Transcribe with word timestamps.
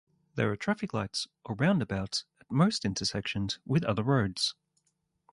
There 0.33 0.51
are 0.51 0.55
traffic 0.55 0.95
lights 0.95 1.27
or 1.45 1.53
roundabouts 1.53 2.25
at 2.39 2.49
most 2.49 2.85
intersections 2.85 3.59
with 3.67 3.83
other 3.83 4.01
roads. 4.01 4.55